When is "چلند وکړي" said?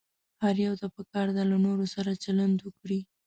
2.23-2.99